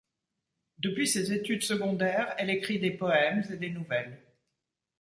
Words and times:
Depuis 0.79 1.07
ses 1.07 1.31
études 1.31 1.61
secondaires 1.61 2.33
elle 2.39 2.49
écrit 2.49 2.79
des 2.79 2.89
poèmes 2.89 3.43
et 3.51 3.57
des 3.57 3.69
nouvelles. 3.69 4.19